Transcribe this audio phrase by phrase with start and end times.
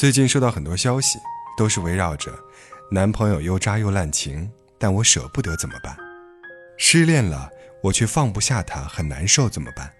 [0.00, 1.18] 最近收到很多消息，
[1.58, 2.32] 都是围绕着
[2.90, 5.94] 男朋友又渣又滥情，但我舍不得怎么办？
[6.78, 7.50] 失恋了，
[7.82, 9.92] 我却放不下他，很难受怎么办？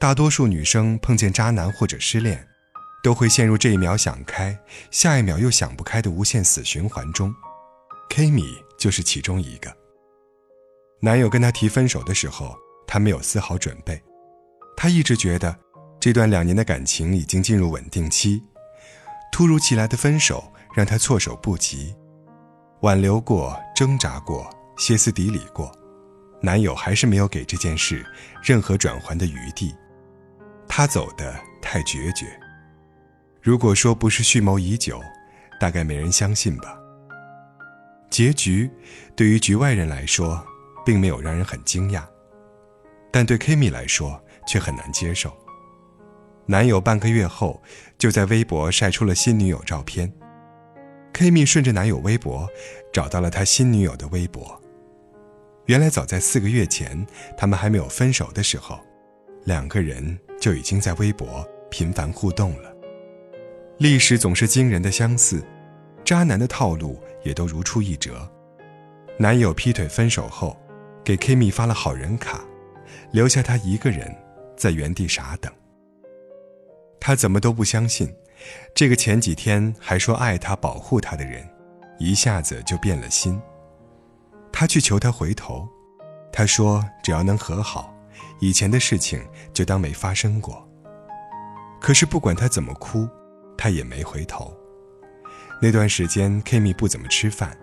[0.00, 2.44] 大多数女生碰见渣男或者失恋，
[3.00, 4.58] 都会陷入这一秒想开，
[4.90, 7.32] 下一秒又想不开的无限死循环中。
[8.10, 9.72] K 米就是其中一个。
[11.00, 14.02] 男友跟她提分手的时候，她没有丝毫准备，
[14.76, 15.56] 她一直觉得
[16.00, 18.42] 这段两年的感情已经进入稳定期。
[19.30, 21.94] 突如其来的分手让她措手不及，
[22.80, 25.72] 挽留过，挣扎过，歇斯底里过，
[26.40, 28.04] 男友还是没有给这件事
[28.42, 29.74] 任何转圜的余地。
[30.68, 32.26] 他走的太决绝。
[33.40, 35.00] 如果说不是蓄谋已久，
[35.58, 36.78] 大概没人相信吧。
[38.10, 38.70] 结局
[39.16, 40.44] 对于局外人来说，
[40.84, 42.02] 并没有让人很惊讶，
[43.10, 45.32] 但对 Kimi 来说却很难接受。
[46.50, 47.62] 男友半个月后
[47.98, 50.10] 就在微博晒出了新女友照片
[51.12, 52.48] Kimi 顺着男友微博
[52.90, 54.58] 找到了他新女友的微博。
[55.66, 58.80] 原来早在四个月前，他们还没有分手的时候，
[59.44, 62.74] 两个人就已经在微博频繁互动了。
[63.76, 65.44] 历史总是惊人的相似，
[66.02, 68.26] 渣男的套路也都如出一辙。
[69.18, 70.58] 男友劈腿分手后，
[71.04, 72.42] 给 Kimi 发了好人卡，
[73.10, 74.16] 留下她一个人
[74.56, 75.52] 在原地傻等。
[77.08, 78.14] 他怎么都不相信，
[78.74, 81.42] 这个前几天还说爱他、保护他的人，
[81.98, 83.40] 一下子就变了心。
[84.52, 85.66] 他去求他回头，
[86.30, 87.96] 他说只要能和好，
[88.40, 90.68] 以前的事情就当没发生过。
[91.80, 93.08] 可是不管他怎么哭，
[93.56, 94.54] 他也没回头。
[95.62, 97.56] 那段时间，Kimi 不怎么吃饭，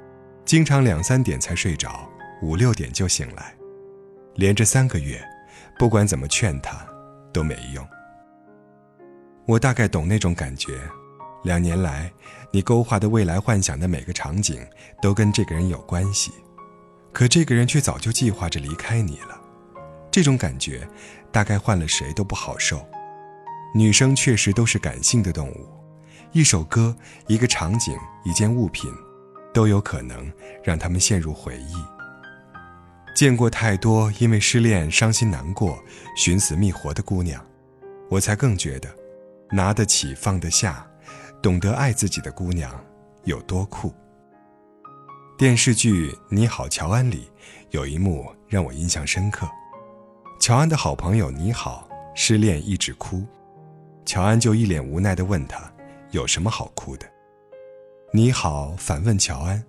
[0.44, 2.10] 经常两三点才睡着，
[2.42, 3.54] 五六点就醒来，
[4.34, 5.24] 连着三个月，
[5.78, 6.84] 不管怎么劝他，
[7.32, 7.88] 都没用。
[9.48, 10.80] 我大概懂那种感觉，
[11.44, 12.12] 两年来，
[12.50, 14.66] 你勾画的未来幻想的每个场景，
[15.02, 16.32] 都跟这个人有关系，
[17.14, 19.40] 可这个人却早就计划着离开你了。
[20.10, 20.88] 这种感觉，
[21.32, 22.84] 大概换了谁都不好受。
[23.76, 25.68] 女生确实都是感性的动物，
[26.32, 26.96] 一首歌、
[27.28, 28.92] 一个场景、一件物品，
[29.54, 30.32] 都有可能
[30.64, 31.76] 让他们陷入回忆。
[33.14, 35.78] 见过太多因为失恋伤心难过、
[36.18, 37.46] 寻死觅活的姑娘，
[38.10, 38.90] 我才更觉得。
[39.56, 40.86] 拿得起放得下，
[41.42, 42.78] 懂得爱自己的姑娘
[43.24, 43.94] 有多酷。
[45.38, 47.32] 电视剧《你好，乔安》里
[47.70, 49.50] 有一幕让我印象深刻。
[50.42, 53.24] 乔安的好朋友你好失恋一直哭，
[54.06, 55.72] 乔安就一脸无奈地问他
[56.12, 57.10] 有什么好哭的。
[58.12, 59.64] 你好反问乔安：“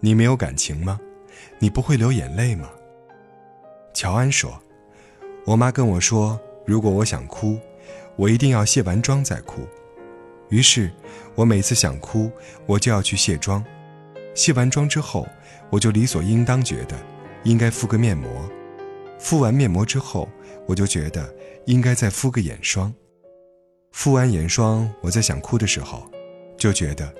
[0.00, 0.98] 你没有感情吗？
[1.58, 2.70] 你不会流眼泪吗？”
[3.92, 4.58] 乔安说
[5.44, 7.60] ：“我妈跟我说，如果我想哭。”
[8.16, 9.66] 我一定要卸完妆再哭，
[10.50, 10.90] 于是，
[11.34, 12.30] 我每次想哭，
[12.66, 13.64] 我就要去卸妆。
[14.34, 15.26] 卸完妆之后，
[15.70, 16.96] 我就理所应当觉得
[17.44, 18.28] 应该敷个面膜。
[19.18, 20.28] 敷完面膜之后，
[20.66, 21.34] 我就觉得
[21.66, 22.92] 应该再敷个眼霜。
[23.92, 26.10] 敷完眼霜，我在想哭的时候，
[26.56, 27.12] 就觉得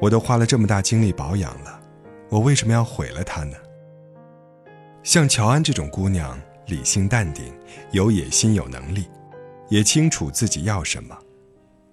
[0.00, 1.80] 我都花了这么大精力保养了，
[2.28, 3.56] 我为什么要毁了它呢？
[5.02, 7.52] 像乔安这种姑娘，理性淡定，
[7.92, 9.06] 有野心，有能力。
[9.68, 11.16] 也清楚自己要什么，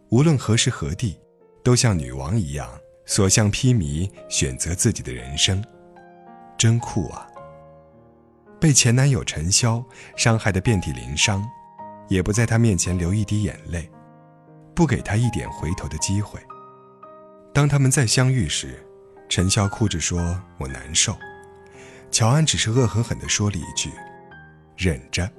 [0.09, 1.19] 无论何时何地，
[1.63, 2.69] 都像女王一样
[3.05, 5.63] 所向披靡，选择自己的人生，
[6.57, 7.27] 真酷啊！
[8.59, 9.83] 被前男友陈潇
[10.15, 11.43] 伤害的遍体鳞伤，
[12.07, 13.89] 也不在他面前流一滴眼泪，
[14.73, 16.39] 不给他一点回头的机会。
[17.53, 18.85] 当他们再相遇时，
[19.27, 21.15] 陈潇哭着说：“我难受。”
[22.11, 23.91] 乔安只是恶狠狠地说了一句
[24.77, 25.29] ：“忍着。”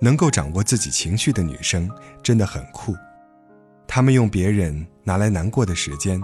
[0.00, 1.90] 能够掌握自己情绪的女生
[2.22, 2.94] 真的很酷，
[3.86, 6.20] 她们用别人拿来难过的时间，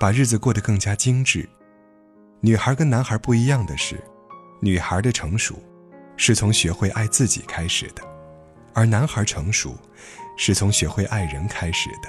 [0.00, 1.48] 把日子过得更加精致。
[2.40, 4.02] 女孩跟男孩不一样的是，
[4.60, 5.62] 女孩的成熟，
[6.16, 8.02] 是从学会爱自己开始的，
[8.74, 9.76] 而男孩成熟，
[10.36, 12.08] 是从学会爱人开始的。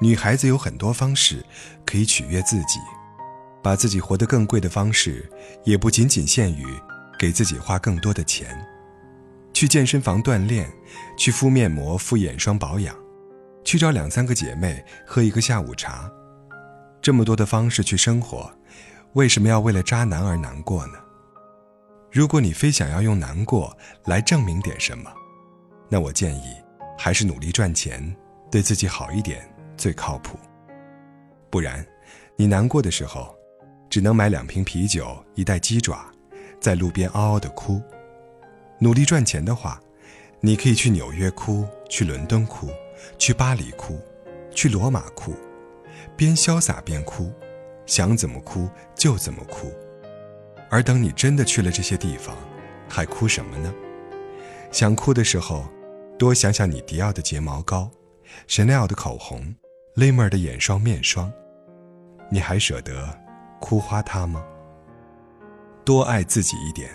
[0.00, 1.44] 女孩子有很多方式
[1.86, 2.80] 可以取悦自己，
[3.62, 5.30] 把自己活得更贵的方式，
[5.64, 6.66] 也不仅仅限于
[7.18, 8.66] 给自己花更多的钱。
[9.56, 10.70] 去健身房锻炼，
[11.16, 12.94] 去敷面膜、敷眼霜保养，
[13.64, 16.12] 去找两三个姐妹喝一个下午茶，
[17.00, 18.52] 这么多的方式去生活，
[19.14, 20.98] 为什么要为了渣男而难过呢？
[22.12, 23.74] 如果你非想要用难过
[24.04, 25.10] 来证明点什么，
[25.88, 26.54] 那我建议
[26.98, 28.14] 还是努力赚钱，
[28.50, 29.42] 对自己好一点
[29.74, 30.38] 最靠谱。
[31.48, 31.82] 不然，
[32.36, 33.34] 你难过的时候，
[33.88, 36.04] 只能买两瓶啤酒、一袋鸡爪，
[36.60, 37.80] 在路边嗷嗷的哭。
[38.78, 39.80] 努力赚钱的话，
[40.40, 42.68] 你可以去纽约哭，去伦敦哭，
[43.18, 43.98] 去巴黎哭，
[44.54, 45.34] 去罗马哭，
[46.16, 47.32] 边潇洒边哭，
[47.86, 49.72] 想怎么哭就怎么哭。
[50.68, 52.36] 而等你真的去了这些地方，
[52.88, 53.72] 还哭什么呢？
[54.70, 55.66] 想哭的时候，
[56.18, 57.90] 多想想你迪奥的睫毛膏
[58.46, 59.54] ，Chanel 的口红
[59.94, 61.32] l i m e r 的眼霜面霜，
[62.28, 63.18] 你还舍得
[63.58, 64.44] 哭花它吗？
[65.84, 66.90] 多爱自己一点，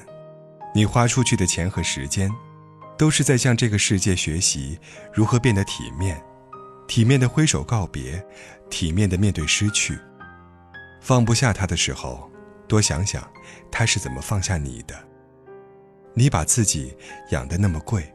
[0.73, 2.31] 你花出去的钱和时间，
[2.97, 4.79] 都是在向这个世界学习
[5.13, 6.21] 如何变得体面，
[6.87, 8.25] 体面的挥手告别，
[8.69, 9.99] 体面的面对失去。
[11.01, 12.31] 放不下他的时候，
[12.67, 13.29] 多想想
[13.71, 14.95] 他是怎么放下你的。
[16.13, 16.95] 你把自己
[17.31, 18.11] 养得那么贵，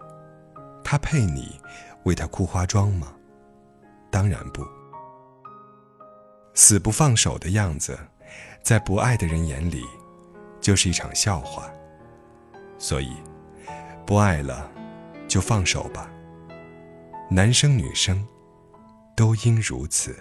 [0.82, 1.60] 他配你
[2.04, 3.12] 为他哭花妆吗？
[4.10, 4.66] 当然不。
[6.54, 7.98] 死不放手的样子，
[8.62, 9.84] 在不爱的人眼里。
[10.58, 11.70] 就是一场笑话，
[12.78, 13.12] 所以
[14.04, 14.70] 不爱了
[15.28, 16.10] 就放手吧。
[17.30, 18.26] 男生女生
[19.16, 20.16] 都应如此。